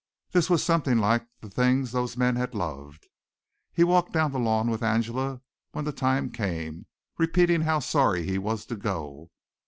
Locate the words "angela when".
4.81-5.85